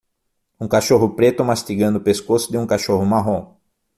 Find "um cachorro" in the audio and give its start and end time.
0.59-1.11, 2.57-3.05